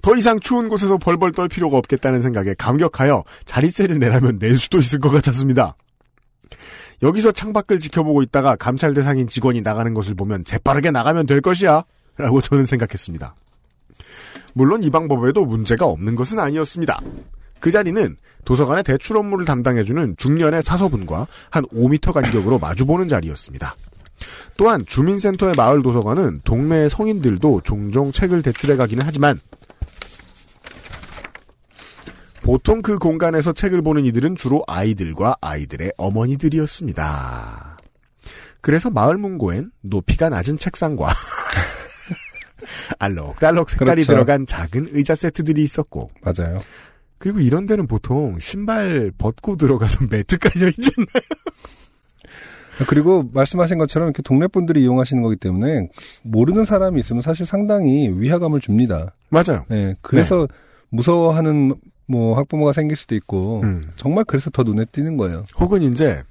더 0.00 0.16
이상 0.16 0.40
추운 0.40 0.70
곳에서 0.70 0.96
벌벌 0.96 1.32
떨 1.32 1.48
필요가 1.48 1.76
없겠다는 1.76 2.22
생각에 2.22 2.54
감격하여 2.54 3.24
자리세를 3.44 3.98
내라면 3.98 4.38
낼 4.38 4.58
수도 4.58 4.78
있을 4.78 5.00
것 5.00 5.10
같았습니다. 5.10 5.76
여기서 7.02 7.32
창밖을 7.32 7.80
지켜보고 7.80 8.22
있다가 8.22 8.56
감찰 8.56 8.94
대상인 8.94 9.26
직원이 9.28 9.60
나가는 9.60 9.92
것을 9.92 10.14
보면 10.14 10.44
재빠르게 10.44 10.90
나가면 10.90 11.26
될 11.26 11.42
것이야 11.42 11.82
라고 12.16 12.40
저는 12.40 12.66
생각했습니다. 12.66 13.34
물론 14.52 14.82
이 14.84 14.90
방법에도 14.90 15.44
문제가 15.44 15.86
없는 15.86 16.14
것은 16.14 16.38
아니었습니다. 16.38 17.00
그 17.60 17.70
자리는 17.70 18.16
도서관의 18.44 18.84
대출 18.84 19.16
업무를 19.16 19.44
담당해주는 19.44 20.16
중년의 20.16 20.62
사서분과 20.62 21.26
한 21.50 21.64
5m 21.66 22.12
간격으로 22.12 22.58
마주보는 22.58 23.08
자리였습니다. 23.08 23.74
또한 24.56 24.84
주민센터의 24.86 25.54
마을 25.56 25.82
도서관은 25.82 26.42
동네의 26.44 26.90
성인들도 26.90 27.62
종종 27.64 28.12
책을 28.12 28.42
대출해 28.42 28.76
가기는 28.76 29.04
하지만 29.04 29.40
보통 32.42 32.82
그 32.82 32.98
공간에서 32.98 33.54
책을 33.54 33.80
보는 33.82 34.04
이들은 34.04 34.36
주로 34.36 34.62
아이들과 34.66 35.36
아이들의 35.40 35.94
어머니들이었습니다. 35.96 37.78
그래서 38.60 38.90
마을 38.90 39.16
문고엔 39.16 39.70
높이가 39.80 40.28
낮은 40.28 40.58
책상과 40.58 41.14
알록달록 42.98 43.70
색깔이 43.70 44.04
그렇죠. 44.04 44.12
들어간 44.12 44.46
작은 44.46 44.88
의자 44.92 45.14
세트들이 45.14 45.62
있었고 45.62 46.10
맞아요. 46.22 46.60
그리고 47.18 47.40
이런 47.40 47.66
데는 47.66 47.86
보통 47.86 48.38
신발 48.38 49.10
벗고 49.16 49.56
들어가서 49.56 50.06
매트 50.10 50.38
깔려 50.38 50.68
있잖아요. 50.68 51.06
그리고 52.88 53.28
말씀하신 53.32 53.78
것처럼 53.78 54.08
이렇게 54.08 54.22
동네 54.22 54.46
분들이 54.48 54.82
이용하시는 54.82 55.22
거기 55.22 55.36
때문에 55.36 55.88
모르는 56.22 56.64
사람이 56.64 56.98
있으면 57.00 57.22
사실 57.22 57.46
상당히 57.46 58.08
위화감을 58.08 58.60
줍니다. 58.60 59.14
맞아요. 59.28 59.64
네, 59.68 59.94
그래서 60.02 60.48
무서워하는 60.90 61.74
뭐 62.06 62.36
학부모가 62.36 62.72
생길 62.72 62.96
수도 62.96 63.14
있고 63.14 63.60
음. 63.62 63.90
정말 63.96 64.24
그래서 64.24 64.50
더 64.50 64.62
눈에 64.62 64.84
띄는 64.86 65.16
거예요. 65.16 65.44
혹은 65.58 65.82
이제 65.82 66.22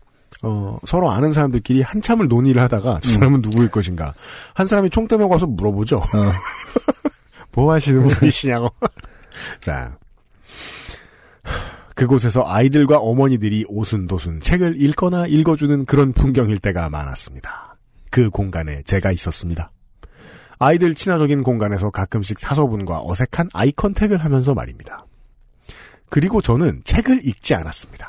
어, 0.44 0.78
서로 0.86 1.10
아는 1.10 1.32
사람들끼리 1.32 1.82
한참을 1.82 2.28
논의를 2.28 2.62
하다가 2.62 3.00
저 3.02 3.10
사람은 3.12 3.42
누구일 3.42 3.72
것인가. 3.72 4.14
한 4.54 4.68
사람이 4.68 4.90
총대며 4.90 5.30
가서 5.30 5.48
물어보죠. 5.48 5.98
어, 5.98 6.04
뭐 7.54 7.72
하시는 7.72 8.06
분이시냐고. 8.06 8.70
자. 9.64 9.98
그곳에서 11.96 12.44
아이들과 12.46 12.98
어머니들이 12.98 13.66
오순도순 13.70 14.42
책을 14.42 14.82
읽거나 14.82 15.28
읽어주는 15.28 15.86
그런 15.86 16.12
풍경일 16.12 16.58
때가 16.58 16.90
많았습니다. 16.90 17.78
그 18.10 18.30
공간에 18.30 18.82
제가 18.84 19.12
있었습니다. 19.12 19.72
아이들 20.60 20.96
친화적인 20.96 21.44
공간에서 21.44 21.92
가끔씩 21.92 22.40
사서분과 22.40 23.02
어색한 23.04 23.50
아이 23.54 23.72
컨택을 23.72 24.18
하면서 24.18 24.54
말입니다. 24.54 25.06
그리고 26.10 26.42
저는 26.42 26.82
책을 26.84 27.26
읽지 27.26 27.54
않았습니다. 27.54 28.08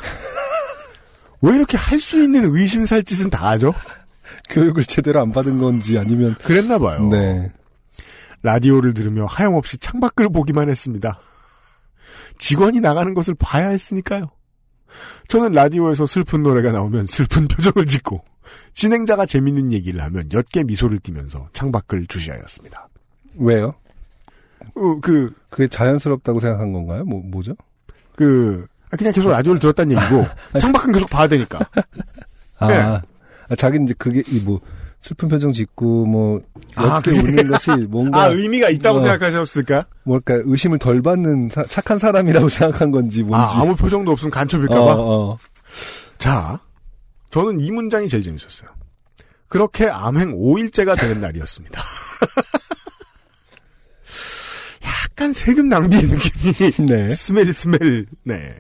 왜 1.45 1.57
이렇게 1.57 1.77
할 1.77 2.01
수 2.01 2.23
있는 2.23 2.45
의심살 2.55 3.03
짓은 3.05 3.31
다 3.31 3.51
하죠? 3.51 3.75
교육을 4.51 4.85
제대로 4.85 5.21
안 5.21 5.33
받은 5.33 5.59
건지 5.59 5.99
아니면 5.99 6.35
그랬나 6.43 6.79
봐요. 6.79 7.09
네. 7.09 7.53
라디오를 8.43 8.95
들으며 8.95 9.25
하염없이 9.27 9.79
창밖을 9.79 10.29
보기만 10.31 10.69
했습니다. 10.69 11.19
직원이 12.39 12.81
나가는 12.81 13.15
것을 13.15 13.35
봐야 13.35 13.69
했으니까요. 13.69 14.31
저는 15.29 15.53
라디오에서 15.53 16.07
슬픈 16.07 16.43
노래가 16.43 16.73
나오면 16.73 17.07
슬픈 17.07 17.49
표정을 17.49 17.87
짓고 17.87 18.23
진행자가 18.75 19.27
재밌는 19.27 19.73
얘기를 19.73 20.03
하면 20.03 20.29
옅게 20.31 20.65
미소를 20.65 20.99
띠면서 20.99 21.49
창밖을 21.53 22.07
주시하였습니다. 22.07 22.89
왜요? 23.39 23.75
어, 24.75 25.01
그, 25.01 25.33
그게 25.49 25.69
자연스럽다고 25.69 26.41
생각한 26.41 26.73
건가요? 26.73 27.05
뭐 27.05 27.23
뭐죠? 27.25 27.55
그, 28.17 28.67
아, 28.67 28.74
그냥 28.97 29.13
계속 29.13 29.31
라디오를 29.31 29.59
들었다는 29.61 29.97
얘기고 29.97 30.27
창밖은 30.61 30.93
계속 30.93 31.11
봐야 31.11 31.27
되니까. 31.29 31.61
아, 32.59 32.67
네. 32.69 32.77
아 32.79 33.01
자기는 33.57 33.85
이제 33.87 33.95
그게 33.99 34.23
이 34.29 34.41
뭐 34.41 34.61
슬픈 35.03 35.29
표정 35.29 35.53
짓고 35.53 36.07
뭐 36.07 36.41
아, 36.77 36.97
옅게 36.97 37.11
그게- 37.11 37.29
웃는 37.29 37.49
것이 37.51 37.71
뭔가 37.91 38.23
아, 38.23 38.27
의미가 38.29 38.71
있다고 38.71 38.97
어. 38.99 39.01
생각하셨을까? 39.03 39.85
뭘까 40.05 40.35
의심을 40.45 40.79
덜 40.79 41.03
받는 41.03 41.51
사- 41.53 41.67
착한 41.67 41.99
사람이라고 41.99 42.49
생각한 42.49 42.91
건지 42.91 43.23
뭔지. 43.23 43.37
아, 43.37 43.61
아무 43.61 43.77
표정도 43.77 44.13
없으면 44.13 44.31
간첩일까봐? 44.31 44.81
어, 44.81 45.31
어. 45.33 45.39
자, 46.17 46.59
저는 47.31 47.61
이 47.61 47.71
문장이 47.71 48.09
제일 48.09 48.23
재밌었어요. 48.23 48.71
그렇게 49.49 49.89
암행 49.91 50.33
5일째가 50.39 50.99
되는 50.99 51.21
날이었습니다. 51.21 51.83
약간 54.85 55.33
세금 55.33 55.69
낭비의 55.69 56.03
느낌이 56.05 56.87
네. 56.89 57.09
스멜 57.11 57.53
스멜 57.53 57.79
네 58.25 58.55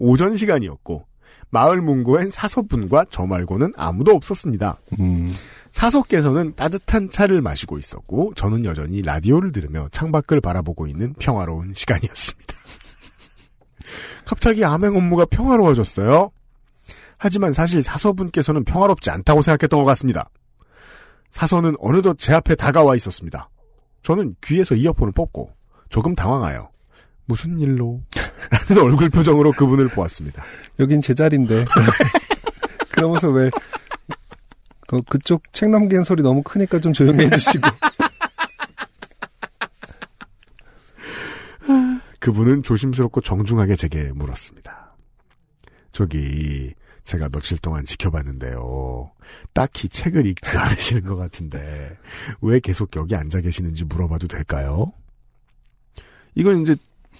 오전 0.00 0.36
시간이었고 0.36 1.04
마을 1.50 1.80
문고엔 1.80 2.30
사서분과 2.30 3.06
저 3.10 3.26
말고는 3.26 3.74
아무도 3.76 4.12
없었습니다. 4.12 4.78
음. 4.98 5.34
사서께서는 5.72 6.54
따뜻한 6.56 7.10
차를 7.10 7.40
마시고 7.42 7.78
있었고 7.78 8.32
저는 8.34 8.64
여전히 8.64 9.02
라디오를 9.02 9.52
들으며 9.52 9.88
창밖을 9.92 10.40
바라보고 10.40 10.86
있는 10.86 11.12
평화로운 11.14 11.74
시간이었습니다. 11.74 12.54
갑자기 14.26 14.64
암행 14.64 14.96
업무가 14.96 15.24
평화로워졌어요. 15.26 16.30
하지만 17.18 17.52
사실 17.52 17.82
사서분께서는 17.82 18.64
평화롭지 18.64 19.10
않다고 19.10 19.42
생각했던 19.42 19.78
것 19.78 19.84
같습니다. 19.84 20.30
사서는 21.30 21.76
어느덧 21.78 22.18
제 22.18 22.32
앞에 22.32 22.54
다가와 22.54 22.96
있었습니다. 22.96 23.50
저는 24.02 24.34
귀에서 24.42 24.74
이어폰을 24.74 25.12
뽑고 25.12 25.50
조금 25.90 26.14
당황하여 26.14 26.69
무슨 27.30 27.58
일로? 27.60 28.02
라는 28.68 28.82
얼굴 28.82 29.08
표정으로 29.08 29.52
그분을 29.52 29.86
보았습니다. 29.86 30.44
여긴 30.80 31.00
제 31.00 31.14
자리인데. 31.14 31.64
그러면서 32.90 33.28
왜 33.28 33.50
그, 34.88 35.00
그쪽 35.02 35.44
책 35.52 35.70
넘기는 35.70 36.02
소리 36.02 36.24
너무 36.24 36.42
크니까 36.42 36.80
좀 36.80 36.92
조용히 36.92 37.26
해주시고. 37.26 37.68
그분은 42.18 42.64
조심스럽고 42.64 43.20
정중하게 43.20 43.76
제게 43.76 44.10
물었습니다. 44.12 44.96
저기 45.92 46.74
제가 47.04 47.28
며칠 47.28 47.58
동안 47.58 47.84
지켜봤는데요. 47.84 49.12
딱히 49.54 49.88
책을 49.88 50.26
읽지 50.26 50.58
않으시는 50.58 51.04
것 51.04 51.14
같은데 51.14 51.96
왜 52.40 52.58
계속 52.58 52.96
여기 52.96 53.14
앉아 53.14 53.40
계시는지 53.40 53.84
물어봐도 53.84 54.26
될까요? 54.26 54.92
이건 56.34 56.62
이제 56.62 56.74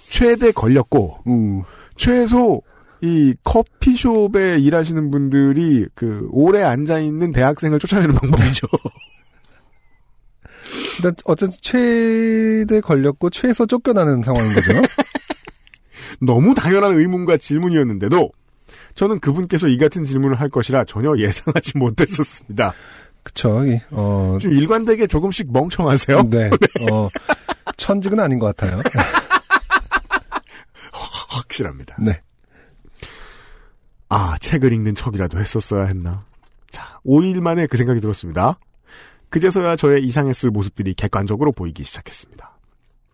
최대 0.09 0.53
걸렸고 0.53 1.19
음. 1.27 1.63
최소 1.97 2.63
이 3.03 3.35
커피숍에 3.45 4.59
일하시는 4.59 5.11
분들이 5.11 5.87
그 5.95 6.29
오래 6.31 6.63
앉아 6.63 6.99
있는 6.99 7.33
대학생을 7.33 7.79
쫓아내는 7.79 8.15
방법이죠. 8.15 8.67
일단 10.97 11.15
어쨌든 11.25 11.57
최대 11.63 12.81
걸렸고 12.81 13.31
최소 13.31 13.67
쫓겨나는 13.67 14.23
상황인 14.23 14.53
거죠. 14.53 14.73
너무 16.21 16.55
당연한 16.55 16.99
의문과 16.99 17.39
질문이었는데도 17.39 18.31
저는 18.95 19.21
그분께서 19.21 19.69
이 19.69 19.79
같은 19.79 20.05
질문을 20.05 20.39
할 20.39 20.51
것이라 20.51 20.85
전혀 20.85 21.17
예상하지 21.17 21.79
못했었습니다. 21.79 22.75
그쵸. 23.23 23.65
이, 23.65 23.81
어, 23.91 24.37
지금 24.41 24.57
일관되게 24.57 25.07
조금씩 25.07 25.53
멍청하세요? 25.53 26.23
네. 26.31 26.51
어, 26.91 27.09
천직은 27.77 28.21
아닌 28.21 28.39
것 28.39 28.55
같아요. 28.55 28.81
확실합니다. 31.31 31.97
네. 32.01 32.21
아, 34.09 34.37
책을 34.39 34.73
읽는 34.73 34.95
척이라도 34.97 35.39
했었어야 35.39 35.85
했나. 35.85 36.25
자, 36.71 36.99
5일 37.07 37.41
만에 37.41 37.67
그 37.67 37.77
생각이 37.77 38.01
들었습니다. 38.01 38.59
그제서야 39.29 39.77
저의 39.77 40.05
이상했을 40.05 40.51
모습들이 40.51 40.95
객관적으로 40.95 41.53
보이기 41.53 41.85
시작했습니다. 41.85 42.59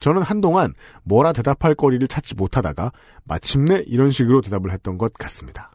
저는 0.00 0.22
한동안 0.22 0.74
뭐라 1.04 1.32
대답할 1.32 1.74
거리를 1.74 2.06
찾지 2.08 2.34
못하다가 2.34 2.92
마침내 3.24 3.82
이런 3.86 4.10
식으로 4.10 4.40
대답을 4.40 4.72
했던 4.72 4.98
것 4.98 5.12
같습니다. 5.14 5.70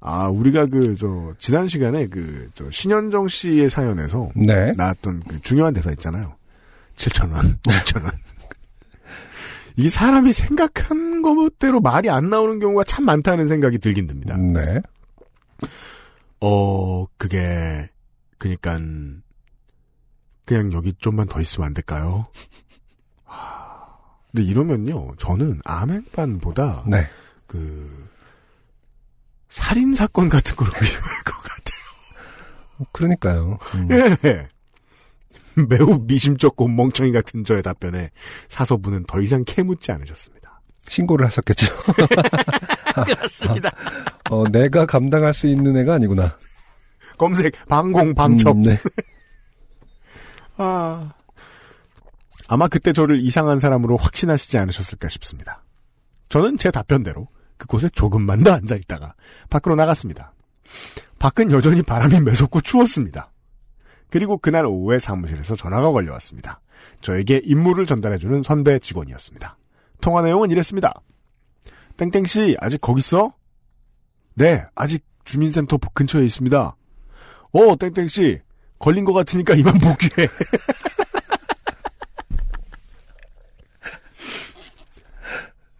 아, 0.00 0.28
우리가 0.28 0.66
그, 0.66 0.94
저, 0.96 1.34
지난 1.38 1.68
시간에 1.68 2.06
그, 2.06 2.48
저, 2.54 2.70
신현정 2.70 3.28
씨의 3.28 3.70
사연에서 3.70 4.28
네. 4.36 4.72
나왔던 4.76 5.22
그 5.26 5.40
중요한 5.40 5.74
대사 5.74 5.90
있잖아요. 5.90 6.36
7천원, 6.96 7.58
7천원. 7.62 8.12
이 9.76 9.90
사람이 9.90 10.32
생각한 10.32 11.22
것대로 11.22 11.80
말이 11.80 12.08
안 12.08 12.30
나오는 12.30 12.58
경우가 12.58 12.84
참 12.84 13.04
많다는 13.04 13.46
생각이 13.46 13.78
들긴 13.78 14.06
듭니다. 14.06 14.36
네. 14.36 14.80
어, 16.40 17.06
그게, 17.18 17.88
그니까 18.38 18.78
그냥 20.44 20.72
여기 20.72 20.94
좀만 20.98 21.26
더 21.26 21.40
있으면 21.40 21.66
안 21.66 21.74
될까요? 21.74 22.26
하, 23.24 23.86
근데 24.32 24.44
이러면요, 24.44 25.14
저는 25.18 25.60
아멘반보다, 25.64 26.84
네. 26.86 27.06
그, 27.46 28.08
살인사건 29.48 30.28
같은 30.28 30.56
걸로 30.56 30.70
위험할 30.72 31.22
것 31.24 31.32
같아요. 31.42 32.86
그러니까요. 32.92 33.58
음. 33.74 33.88
예. 34.24 34.48
매우 35.68 35.98
미심쩍고 36.06 36.68
멍청이 36.68 37.12
같은 37.12 37.44
저의 37.44 37.62
답변에 37.62 38.10
사서분은 38.48 39.04
더 39.04 39.20
이상 39.20 39.44
캐묻지 39.44 39.90
않으셨습니다. 39.92 40.60
신고를 40.88 41.26
하셨겠죠. 41.26 41.74
그렇습니다. 43.06 43.70
어, 44.30 44.46
내가 44.48 44.86
감당할 44.86 45.34
수 45.34 45.46
있는 45.46 45.76
애가 45.78 45.94
아니구나. 45.94 46.36
검색, 47.18 47.54
방공, 47.68 48.14
방첩. 48.14 48.56
음, 48.56 48.60
네. 48.62 48.78
아. 50.56 51.12
아마 52.48 52.68
그때 52.68 52.92
저를 52.92 53.20
이상한 53.20 53.58
사람으로 53.58 53.96
확신하시지 53.96 54.56
않으셨을까 54.58 55.08
싶습니다. 55.08 55.64
저는 56.28 56.58
제 56.58 56.70
답변대로 56.70 57.28
그곳에 57.56 57.88
조금만 57.88 58.44
더 58.44 58.52
앉아 58.52 58.76
있다가 58.76 59.14
밖으로 59.50 59.74
나갔습니다. 59.74 60.32
밖은 61.18 61.50
여전히 61.50 61.82
바람이 61.82 62.20
매섭고 62.20 62.60
추웠습니다. 62.60 63.32
그리고 64.10 64.38
그날 64.38 64.66
오후에 64.66 64.98
사무실에서 64.98 65.56
전화가 65.56 65.90
걸려왔습니다. 65.92 66.60
저에게 67.00 67.40
임무를 67.44 67.86
전달해주는 67.86 68.42
선배 68.42 68.78
직원이었습니다. 68.78 69.56
통화 70.00 70.22
내용은 70.22 70.50
이랬습니다. 70.50 70.94
땡땡씨, 71.96 72.56
아직 72.60 72.80
거기 72.80 73.00
있어? 73.00 73.32
네, 74.34 74.64
아직 74.74 75.04
주민센터 75.24 75.78
근처에 75.94 76.24
있습니다. 76.24 76.76
어, 77.52 77.76
땡땡씨, 77.76 78.40
걸린 78.78 79.04
것 79.04 79.12
같으니까 79.12 79.54
이만 79.54 79.78
복귀해. 79.78 80.28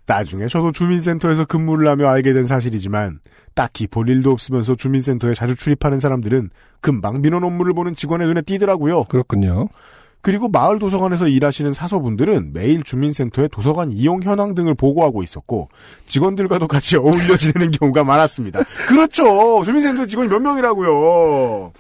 나중에 0.06 0.46
저도 0.46 0.72
주민센터에서 0.72 1.44
근무를 1.44 1.88
하며 1.88 2.08
알게 2.08 2.32
된 2.32 2.46
사실이지만 2.46 3.20
딱히 3.54 3.86
볼 3.86 4.08
일도 4.08 4.30
없으면서 4.30 4.76
주민센터에 4.76 5.34
자주 5.34 5.56
출입하는 5.56 5.99
사람들은 5.99 6.50
금방 6.80 7.21
민원 7.21 7.42
업무를 7.42 7.75
보는 7.75 7.95
직원의 7.95 8.28
눈에 8.28 8.42
띄더라고요. 8.42 9.04
그렇군요. 9.04 9.69
그리고 10.21 10.49
마을 10.49 10.78
도서관에서 10.78 11.28
일하시는 11.28 11.73
사서분들은 11.73 12.52
매일 12.52 12.82
주민센터의 12.82 13.49
도서관 13.49 13.92
이용 13.92 14.23
현황 14.23 14.54
등을 14.54 14.75
보고하고 14.75 15.23
있었고 15.23 15.69
직원들과도 16.06 16.66
같이 16.66 16.97
어울려 16.99 17.36
지내는 17.36 17.71
경우가 17.73 18.04
많았습니다. 18.04 18.62
그렇죠. 18.86 19.64
주민센터 19.64 20.06
직원이 20.06 20.28
몇 20.28 20.40
명이라고요. 20.40 21.73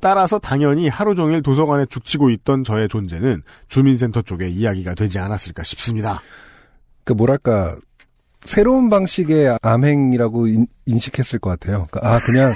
따라서 0.00 0.38
당연히 0.38 0.88
하루 0.88 1.14
종일 1.14 1.42
도서관에 1.42 1.84
죽치고 1.86 2.30
있던 2.30 2.64
저의 2.64 2.88
존재는 2.88 3.42
주민센터 3.68 4.22
쪽에 4.22 4.48
이야기가 4.48 4.94
되지 4.94 5.18
않았을까 5.18 5.62
싶습니다. 5.62 6.22
그 7.10 7.12
뭐랄까 7.12 7.74
새로운 8.44 8.88
방식의 8.88 9.58
암행이라고 9.62 10.46
인, 10.46 10.66
식했을것 10.86 11.58
같아요. 11.58 11.88
그러니까 11.90 12.00
아 12.08 12.20
그냥 12.20 12.52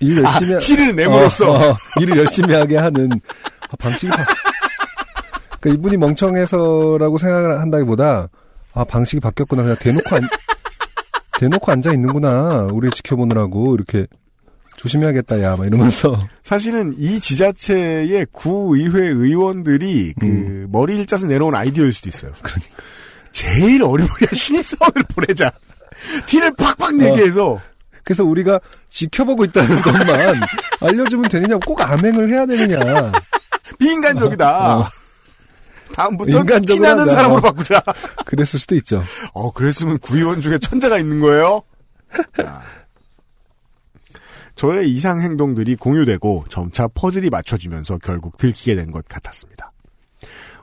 일 0.00 0.22
열심히 0.22 0.54
아, 0.54 0.58
티를 0.58 0.94
내므로써 0.94 1.50
어, 1.50 1.70
어, 1.70 1.76
일을 1.98 2.18
열심히 2.18 2.54
하게 2.54 2.76
하는 2.76 3.10
아, 3.70 3.76
방식이 3.78 4.10
바... 4.10 4.24
그러니까 5.60 5.80
이분이 5.80 5.96
멍청해서라고 5.96 7.16
생각을 7.16 7.58
한다기보다 7.58 8.28
아 8.74 8.84
방식이 8.84 9.20
바뀌었구나 9.20 9.62
그냥 9.62 9.76
대놓고 9.80 10.14
안, 10.14 10.28
대놓고 11.38 11.72
앉아 11.72 11.94
있는구나 11.94 12.68
우리 12.70 12.90
지켜보느라고 12.90 13.74
이렇게 13.74 14.06
조심해야겠다 14.76 15.42
야 15.42 15.56
막 15.56 15.66
이러면서 15.66 16.14
사실은 16.44 16.94
이 16.98 17.18
지자체의 17.18 18.26
구의회 18.30 19.08
의원들이 19.08 20.14
그 20.20 20.26
음. 20.26 20.68
머리를 20.70 21.06
짜서 21.06 21.26
내놓은 21.26 21.54
아이디어일 21.54 21.94
수도 21.94 22.10
있어요. 22.10 22.32
제일 23.38 23.82
어리버리한 23.84 24.30
신입사원을 24.34 25.04
보내자. 25.14 25.50
티를 26.26 26.52
팍팍 26.56 26.96
내게 26.96 27.22
어. 27.22 27.24
해서 27.24 27.60
그래서 28.02 28.24
우리가 28.24 28.58
지켜보고 28.88 29.44
있다는 29.44 29.80
것만 29.82 30.40
알려주면 30.80 31.28
되느냐 31.30 31.56
꼭 31.58 31.80
암행을 31.80 32.30
해야 32.30 32.46
되느냐 32.46 33.12
비인간적이다. 33.78 34.78
어. 34.78 34.88
다음부터 35.94 36.38
인간적으로 36.38 36.66
티나는. 36.74 37.06
사람으로 37.06 37.40
바꾸자. 37.42 37.80
그랬을 38.24 38.58
수도 38.58 38.74
있죠. 38.76 39.02
어, 39.32 39.52
그랬으면 39.52 39.98
구의원 39.98 40.40
중에 40.40 40.58
천재가 40.58 40.98
있는 40.98 41.20
거예요? 41.20 41.62
자. 42.36 42.62
저의 44.56 44.90
이상 44.92 45.20
행동들이 45.20 45.76
공유되고 45.76 46.46
점차 46.50 46.88
퍼즐이 46.88 47.30
맞춰지면서 47.30 47.98
결국 47.98 48.36
들키게 48.36 48.74
된 48.74 48.90
것 48.90 49.06
같았습니다. 49.08 49.70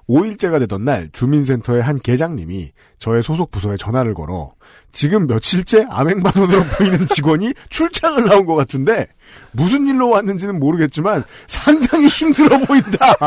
5일째가 0.08 0.60
되던 0.60 0.86
날 0.86 1.10
주민센터의 1.12 1.82
한 1.82 1.98
계장님이 1.98 2.72
저의 3.00 3.24
소속 3.24 3.50
부서에 3.52 3.78
전화를 3.78 4.14
걸어 4.14 4.54
지금 4.92 5.28
며칠째 5.28 5.88
암행반원으로 5.90 6.64
보이는 6.78 7.08
직원이 7.08 7.54
출장을 7.70 8.24
나온 8.26 8.46
것 8.46 8.56
같은데 8.56 9.08
무슨 9.52 9.88
일로 9.88 10.10
왔는지는 10.10 10.60
모르겠지만 10.60 11.24
상당히 11.48 12.08
힘들어 12.08 12.58
보인다. 12.60 13.16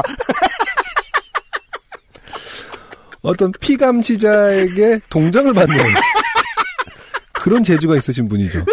어떤 3.23 3.51
피감시자에게 3.61 5.01
동정을 5.11 5.53
받는 5.53 5.77
그런 7.33 7.65
재주가 7.65 7.97
있으신 7.97 8.29
분이죠. 8.29 8.65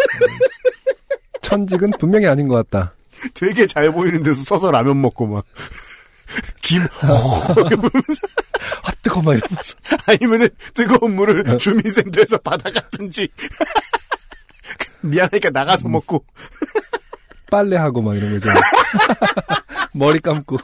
천직은 1.42 1.92
분명히 2.00 2.28
아닌 2.28 2.48
것 2.48 2.56
같다. 2.56 2.94
되게 3.34 3.66
잘 3.66 3.92
보이는 3.92 4.22
데서 4.22 4.44
서서 4.44 4.70
라면 4.72 5.02
먹고 5.02 5.26
막 5.26 5.46
김, 6.66 6.82
아 6.82 6.88
뜨거 9.04 9.22
막 9.22 9.36
이러면서. 9.36 9.76
아니면은 10.08 10.50
뜨거운 10.74 11.16
물을 11.16 11.58
주민센터에서 11.60 12.40
받아갔든지. 12.40 13.30
미안하니까 15.02 15.52
나가서 15.52 15.88
먹고. 15.88 16.26
빨래하고 17.52 18.02
막 18.02 18.18
이런 18.18 18.40
거죠. 18.40 18.50
머리 19.94 20.20
감고. 20.20 20.58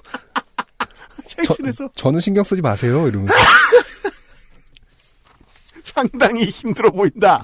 세실에서? 1.27 1.91
저는 1.95 2.19
신경 2.19 2.43
쓰지 2.43 2.63
마세요 2.63 3.07
이러면서. 3.07 3.35
상당히 5.83 6.45
힘들어 6.45 6.89
보인다 6.89 7.43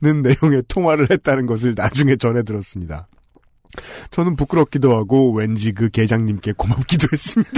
는 0.00 0.22
내용의 0.22 0.64
통화를 0.68 1.08
했다는 1.10 1.46
것을 1.46 1.74
나중에 1.76 2.16
전해 2.16 2.42
들었습니다. 2.42 3.06
저는 4.10 4.36
부끄럽기도 4.36 4.96
하고 4.96 5.32
왠지 5.32 5.72
그 5.72 5.88
계장님께 5.88 6.52
고맙기도 6.56 7.08
했습니다. 7.12 7.52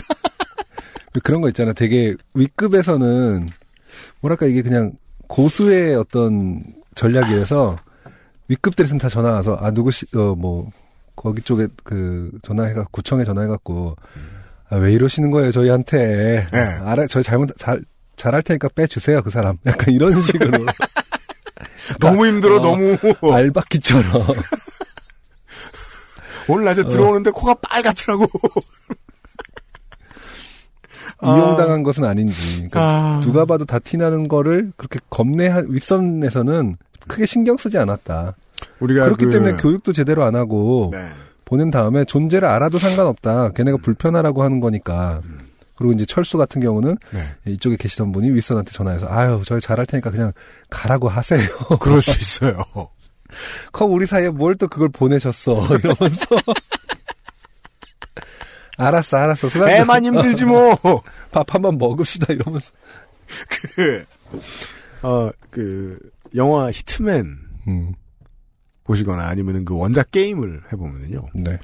그런 1.21 1.41
거 1.41 1.49
있잖아. 1.49 1.73
되게 1.73 2.15
윗급에서는 2.35 3.49
뭐랄까 4.21 4.47
이게 4.47 4.63
그냥 4.63 4.93
고수의 5.29 5.97
어떤 5.97 6.63
전략이라서 6.95 7.77
윗급들에서는 8.49 8.99
다 8.99 9.09
전화 9.09 9.31
와서 9.31 9.57
아 9.61 9.71
누구 9.71 9.91
씨어뭐 9.91 10.71
거기 11.17 11.43
쪽에 11.43 11.69
그 11.83 12.31
전화해가 12.43 12.87
구청에 12.91 13.25
전화해갖고 13.25 13.97
아, 14.69 14.77
왜 14.77 14.93
이러시는 14.93 15.31
거예요 15.31 15.51
저희한테 15.51 16.47
네. 16.53 16.59
알아 16.83 17.07
저희 17.07 17.23
잘못 17.23 17.51
잘 17.57 17.83
잘할 18.17 18.43
테니까 18.43 18.69
빼주세요 18.75 19.23
그 19.23 19.31
사람 19.31 19.57
약간 19.67 19.95
이런 19.95 20.21
식으로 20.21 20.67
너무 22.01 22.27
힘들어 22.27 22.57
어, 22.57 22.61
너무 22.61 22.99
알바끼처럼 23.33 24.05
오늘 26.49 26.65
낮에 26.65 26.87
들어오는데 26.87 27.31
코가 27.31 27.55
빨갛더라고. 27.55 28.27
이용당한 31.25 31.83
것은 31.83 32.05
아닌지 32.05 32.43
그러니까 32.69 32.81
아. 32.81 33.21
누가 33.23 33.45
봐도 33.45 33.65
다 33.65 33.79
티나는 33.79 34.29
거를 34.29 34.73
그렇게 34.77 34.99
겁내한 35.11 35.67
윗선에서는 35.71 36.77
크게 37.09 37.27
신경 37.27 37.57
쓰지 37.57 37.79
않았다. 37.79 38.35
우리가 38.81 39.05
그렇기 39.05 39.27
그- 39.27 39.31
때문에 39.31 39.57
교육도 39.57 39.93
제대로 39.93 40.25
안 40.25 40.35
하고 40.37 40.91
네. 40.93 41.09
보낸 41.45 41.71
다음에 41.71 42.05
존재를 42.05 42.49
알아도 42.49 42.79
상관없다. 42.79 43.51
걔네가 43.51 43.79
불편하라고 43.83 44.43
하는 44.43 44.61
거니까 44.61 45.21
그리고 45.77 45.93
이제 45.93 46.07
철수 46.07 46.39
같은 46.39 46.63
경우는 46.63 46.97
네. 47.13 47.53
이쪽에 47.53 47.77
계시던 47.77 48.13
분이 48.13 48.31
윗선한테 48.31 48.71
전화해서 48.73 49.07
아유 49.11 49.43
저희 49.45 49.61
잘할 49.61 49.85
테니까 49.87 50.11
그냥 50.11 50.33
가라고 50.71 51.09
하세요. 51.09 51.41
그럴 51.81 52.01
수 52.01 52.13
있어요. 52.13 52.59
컵 53.73 53.87
우리 53.91 54.07
사이에 54.07 54.31
뭘 54.31 54.55
또 54.57 54.69
그걸 54.69 54.89
보내셨어 54.89 55.53
이러면서 55.83 56.27
알았어 58.77 59.17
알았어 59.19 59.49
술 59.49 59.69
애만 59.69 60.05
힘들지 60.05 60.45
뭐. 60.45 60.77
밥 61.31 61.55
한번 61.55 61.79
먹읍시다 61.79 62.33
이러면서 62.33 62.71
그, 63.75 64.05
어, 65.03 65.31
그, 65.51 65.99
영화 66.35 66.71
히트맨 66.71 67.27
음, 67.69 67.95
보시거나 68.85 69.27
아니면은 69.27 69.65
그 69.65 69.77
원작 69.77 70.11
게임을 70.11 70.63
해보면은요. 70.73 71.23
네. 71.35 71.59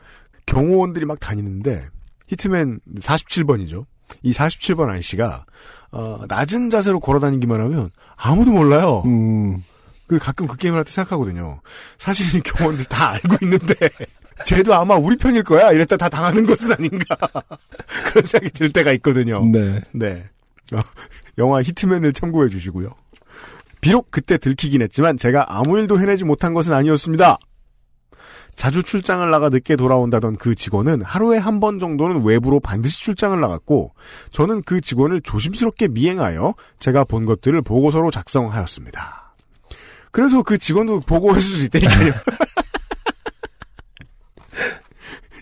경호원들이 0.46 1.04
막 1.04 1.20
다니는데, 1.20 1.86
히트맨 2.28 2.80
47번이죠. 3.00 3.84
이 4.22 4.32
47번 4.32 4.88
아저씨가, 4.88 5.44
어, 5.92 6.20
낮은 6.28 6.70
자세로 6.70 6.98
걸어 7.00 7.20
다니기만 7.20 7.60
하면 7.60 7.90
아무도 8.16 8.50
몰라요. 8.52 9.02
음, 9.04 9.62
그 10.06 10.18
가끔 10.18 10.46
그 10.46 10.56
게임을 10.56 10.78
할 10.78 10.84
때 10.84 10.92
생각하거든요. 10.92 11.60
사실 11.98 12.34
이 12.38 12.40
경호원들 12.42 12.86
다 12.86 13.10
알고 13.10 13.36
있는데, 13.42 13.74
쟤도 14.44 14.74
아마 14.74 14.94
우리 14.96 15.16
편일 15.16 15.42
거야. 15.44 15.72
이랬다 15.72 15.96
다 15.96 16.08
당하는 16.08 16.46
것은 16.46 16.72
아닌가. 16.72 17.16
그런 18.06 18.24
생각이 18.24 18.50
들 18.52 18.72
때가 18.72 18.92
있거든요. 18.92 19.44
네. 19.46 19.80
네. 19.92 20.28
어, 20.72 20.80
영화 21.38 21.62
히트맨을 21.62 22.12
참고해 22.12 22.48
주시고요. 22.48 22.90
비록 23.80 24.10
그때 24.10 24.38
들키긴 24.38 24.82
했지만 24.82 25.16
제가 25.16 25.46
아무 25.48 25.78
일도 25.78 25.98
해내지 25.98 26.24
못한 26.24 26.54
것은 26.54 26.72
아니었습니다. 26.72 27.38
자주 28.56 28.82
출장을 28.82 29.28
나가 29.30 29.48
늦게 29.48 29.76
돌아온다던 29.76 30.36
그 30.36 30.54
직원은 30.54 31.02
하루에 31.02 31.38
한 31.38 31.60
번 31.60 31.78
정도는 31.78 32.24
외부로 32.24 32.60
반드시 32.60 33.00
출장을 33.00 33.40
나갔고 33.40 33.94
저는 34.32 34.62
그 34.64 34.80
직원을 34.82 35.22
조심스럽게 35.22 35.88
미행하여 35.88 36.54
제가 36.78 37.04
본 37.04 37.24
것들을 37.24 37.62
보고서로 37.62 38.10
작성하였습니다. 38.10 39.34
그래서 40.10 40.42
그 40.42 40.58
직원도 40.58 41.00
보고해 41.00 41.40
줄수 41.40 41.64
있다니까요. 41.64 42.12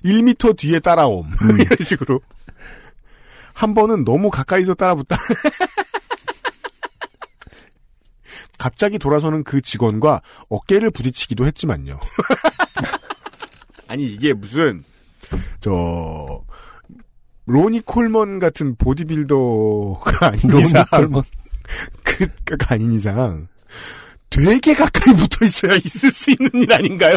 1미터 0.05 0.57
뒤에 0.57 0.81
따라옴. 0.81 1.29
이런 1.59 1.77
식으로. 1.85 2.21
한 3.53 3.75
번은 3.75 4.05
너무 4.05 4.31
가까이서 4.31 4.75
따라붙다. 4.75 5.17
갑자기 8.59 8.99
돌아서는 8.99 9.45
그 9.45 9.61
직원과 9.61 10.21
어깨를 10.49 10.91
부딪히기도 10.91 11.47
했지만요. 11.47 11.99
아니 13.89 14.05
이게 14.05 14.33
무슨 14.33 14.85
저 15.61 16.43
로니 17.47 17.81
콜먼 17.81 18.39
같은 18.39 18.77
보디빌더가 18.77 20.27
아닌 20.27 20.51
로니 20.51 20.65
이상 20.67 20.85
콜먼. 20.91 21.23
그가 22.45 22.75
아닌 22.75 22.93
이상 22.93 23.49
되게 24.31 24.75
가까이 24.75 25.15
붙어 25.15 25.45
있어야 25.45 25.75
있을 25.85 26.11
수 26.11 26.31
있는 26.31 26.51
일 26.55 26.73
아닌가요? 26.73 27.17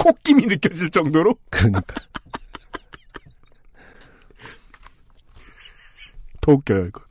콧김이 0.00 0.46
느껴질 0.46 0.90
정도로 0.90 1.36
그러니까 1.50 1.82
더 6.40 6.52
웃겨요 6.52 6.86
이거. 6.86 7.02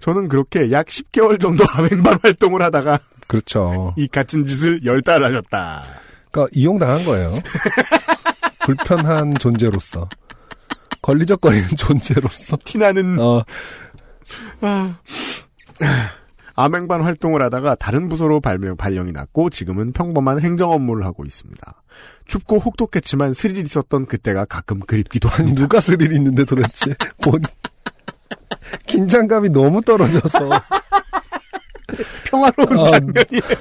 저는 0.00 0.28
그렇게 0.28 0.70
약 0.70 0.86
10개월 0.86 1.40
정도 1.40 1.64
암행반 1.72 2.18
활동을 2.22 2.60
하다가 2.62 3.00
그렇죠. 3.26 3.94
이 3.96 4.06
같은 4.06 4.44
짓을 4.44 4.84
열달 4.84 5.24
하셨다. 5.24 5.84
그러니까 6.30 6.52
이용당한 6.54 7.04
거예요. 7.04 7.34
불편한 8.60 9.34
존재로서 9.34 10.08
걸리적거리는 11.00 11.68
존재로서 11.76 12.58
티나는 12.62 13.18
어, 13.18 13.42
암행반 16.58 17.02
활동을 17.02 17.40
하다가 17.42 17.76
다른 17.76 18.08
부서로 18.08 18.40
발명, 18.40 18.76
발령이 18.76 19.12
났고 19.12 19.48
지금은 19.48 19.92
평범한 19.92 20.40
행정 20.40 20.72
업무를 20.72 21.04
하고 21.04 21.24
있습니다. 21.24 21.82
춥고 22.26 22.58
혹독했지만 22.58 23.32
스릴 23.32 23.58
있었던 23.58 24.06
그때가 24.06 24.44
가끔 24.44 24.80
그립기도 24.80 25.28
합니다. 25.28 25.60
누가 25.60 25.80
스릴 25.80 26.12
있는데 26.14 26.44
도대체 26.44 26.96
본 27.22 27.42
긴장감이 28.88 29.50
너무 29.50 29.80
떨어져서 29.82 30.50
평화로운 32.24 32.78
어. 32.80 32.86
장면이에요. 32.86 33.56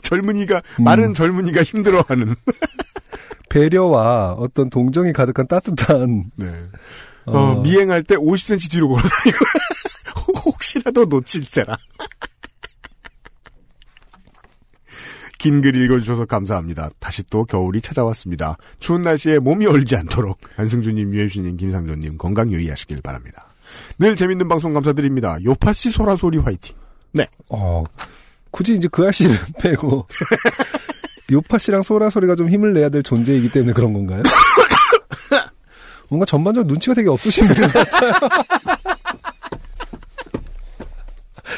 젊은이가 0.00 0.62
음. 0.78 0.84
마른 0.84 1.12
젊은이가 1.12 1.62
힘들어하는. 1.64 2.34
배려와 3.50 4.36
어떤 4.38 4.70
동정이 4.70 5.12
가득한 5.12 5.48
따뜻한 5.48 6.30
네. 6.36 6.46
어, 7.26 7.36
어, 7.36 7.60
미행할 7.60 8.04
때 8.04 8.16
50cm 8.16 8.70
뒤로 8.70 8.88
걸어다니고 8.88 9.44
혹시라도 10.70 11.04
놓칠세라. 11.06 11.76
긴 15.38 15.62
글 15.62 15.74
읽어주셔서 15.74 16.26
감사합니다. 16.26 16.90
다시 16.98 17.22
또 17.30 17.44
겨울이 17.44 17.80
찾아왔습니다. 17.80 18.56
추운 18.78 19.00
날씨에 19.02 19.38
몸이 19.38 19.66
얼지 19.66 19.96
않도록 19.96 20.38
한승주님, 20.56 21.14
유혜수님, 21.14 21.56
김상조님 21.56 22.18
건강 22.18 22.50
유의하시길 22.52 23.00
바랍니다. 23.00 23.46
늘 23.98 24.16
재밌는 24.16 24.48
방송 24.48 24.74
감사드립니다. 24.74 25.38
요파씨 25.42 25.90
소라소리 25.90 26.38
화이팅. 26.38 26.76
네. 27.12 27.26
어, 27.48 27.84
굳이 28.50 28.74
이제 28.76 28.86
그 28.92 29.06
아씨를 29.08 29.36
빼고 29.62 30.06
요파 31.32 31.58
씨랑 31.58 31.82
소라 31.82 32.10
소리가 32.10 32.34
좀 32.34 32.48
힘을 32.48 32.74
내야 32.74 32.88
될 32.90 33.02
존재이기 33.02 33.50
때문에 33.50 33.72
그런 33.72 33.92
건가요? 33.94 34.22
뭔가 36.10 36.26
전반적으로 36.26 36.68
눈치가 36.70 36.92
되게 36.92 37.08
없으신 37.08 37.46
분 37.46 37.56
같아요. 37.68 38.12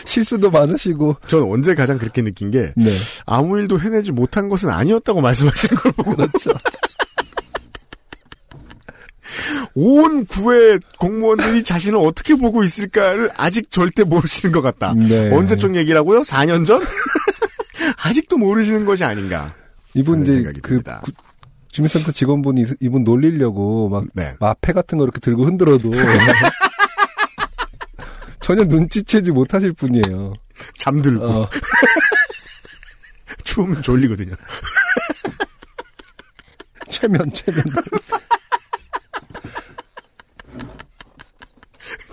실수도 0.05 0.51
많으시고. 0.51 1.17
전 1.27 1.43
언제 1.45 1.75
가장 1.75 1.99
그렇게 1.99 2.23
느낀 2.23 2.51
게 2.51 2.73
네. 2.77 2.91
아무 3.27 3.59
일도 3.59 3.81
해내지 3.81 4.13
못한 4.13 4.49
것은 4.49 4.69
아니었다고 4.71 5.21
말씀하시는 5.21 5.77
걸 5.77 5.93
보고 5.93 6.15
그렇죠. 6.17 6.51
온 9.75 10.27
구의 10.27 10.81
공무원들이 10.99 11.63
자신을 11.63 11.99
어떻게 11.99 12.35
보고 12.35 12.63
있을까를 12.63 13.31
아직 13.37 13.71
절대 13.71 14.05
모르시는 14.05 14.53
것 14.53 14.61
같다. 14.61 14.93
네. 14.95 15.35
언제적 15.35 15.75
얘기라고요? 15.77 16.21
4년 16.23 16.67
전? 16.67 16.83
아직도 18.05 18.37
모르시는 18.37 18.85
것이 18.85 19.05
아닌가. 19.05 19.55
이분 19.95 20.23
이제 20.27 20.43
그 20.43 20.61
듭니다. 20.61 21.01
구- 21.05 21.13
주민센터 21.71 22.13
직원분이 22.13 22.67
이분 22.81 23.05
놀리려고 23.05 23.89
막 23.89 24.05
네. 24.13 24.35
마패 24.41 24.73
같은 24.75 24.99
거 24.99 25.05
이렇게 25.05 25.21
들고 25.21 25.47
흔들어도 25.47 25.91
전혀 28.43 28.65
눈치채지 28.65 29.31
못하실 29.31 29.73
분이에요. 29.73 30.35
잠들고 30.79 31.25
어, 31.25 31.49
추우면 33.45 33.83
졸리거든요. 33.83 34.35
최면 36.91 37.33
최면. 37.33 37.65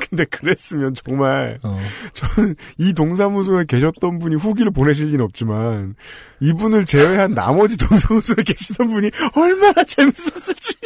근데 0.09 0.25
그랬으면 0.25 0.95
정말 0.95 1.59
어. 1.61 1.77
저는 2.13 2.55
이 2.79 2.93
동사무소에 2.93 3.65
계셨던 3.65 4.17
분이 4.17 4.35
후기를 4.35 4.71
보내실 4.71 5.07
리는 5.07 5.21
없지만 5.21 5.95
이분을 6.39 6.85
제외한 6.85 7.35
나머지 7.35 7.77
동사무소에 7.77 8.37
계시던 8.43 8.89
분이 8.89 9.11
얼마나 9.35 9.83
재밌었을지. 9.83 10.77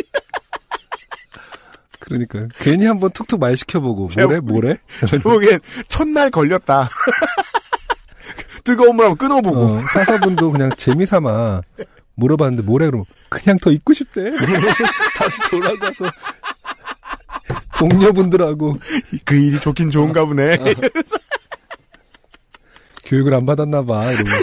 그러니까 2.14 2.48
괜히 2.60 2.86
한번 2.86 3.10
툭툭 3.10 3.40
말 3.40 3.58
시켜보고 3.58 4.10
뭐래 4.16 4.40
뭐래. 4.40 4.78
보기엔 5.24 5.60
첫날 5.88 6.30
걸렸다. 6.30 6.88
뜨거운 8.64 8.96
물 8.96 9.06
한번 9.06 9.18
끊어보고. 9.18 9.60
어, 9.60 9.82
사서분도 9.92 10.52
그냥 10.52 10.70
재미삼아 10.78 11.62
물어봤는데 12.14 12.64
뭐래 12.64 12.86
그러면 12.86 13.06
그냥 13.30 13.58
더 13.58 13.72
있고 13.72 13.94
싶대. 13.94 14.30
다시 15.18 15.42
돌아가서 15.50 16.06
동료분들하고 17.78 18.78
그 19.26 19.34
일이 19.36 19.60
좋긴 19.60 19.90
좋은가 19.90 20.24
보네. 20.24 20.58
교육을 23.06 23.34
안 23.34 23.48
받았나 23.48 23.84
봐 23.84 24.04
이러면서 24.12 24.38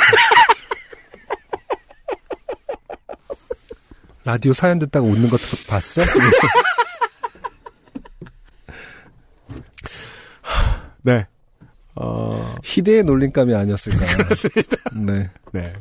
라디오 4.24 4.52
사연 4.52 4.80
듣다가 4.80 5.06
웃는 5.06 5.30
거 5.30 5.38
봤어? 5.68 6.02
네. 11.02 11.26
어, 11.96 12.56
희대의 12.64 13.04
놀림감이 13.04 13.54
아니었을까. 13.54 14.06
그렇습니다. 14.24 14.76
네. 14.94 15.30
네. 15.52 15.72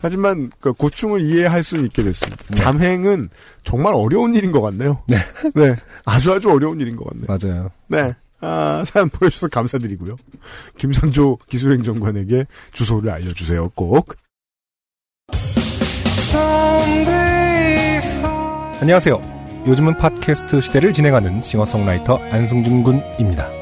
하지만 0.00 0.50
그 0.60 0.72
고충을 0.72 1.22
이해할 1.22 1.62
수는 1.62 1.84
있게 1.86 2.02
됐습니다. 2.02 2.44
네. 2.48 2.54
잠행은 2.56 3.30
정말 3.64 3.94
어려운 3.94 4.34
일인 4.34 4.52
것 4.52 4.60
같네요. 4.60 5.02
네. 5.08 5.16
네. 5.54 5.76
아주 6.04 6.32
아주 6.32 6.50
어려운 6.50 6.80
일인 6.80 6.96
것 6.96 7.06
같네요. 7.08 7.26
맞아요. 7.28 7.70
네. 7.88 8.14
아, 8.40 8.82
사연 8.86 9.08
보내주셔서 9.08 9.48
감사드리고요. 9.48 10.16
김상조 10.76 11.38
기술행정관에게 11.48 12.46
주소를 12.72 13.10
알려주세요. 13.10 13.70
꼭. 13.74 14.16
안녕하세요. 18.80 19.64
요즘은 19.66 19.94
팟캐스트 19.98 20.60
시대를 20.60 20.92
진행하는 20.92 21.40
싱어송라이터 21.40 22.16
안승준 22.16 22.82
군입니다. 22.82 23.61